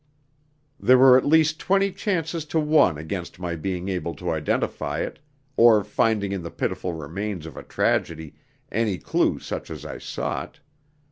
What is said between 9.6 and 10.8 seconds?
as I sought.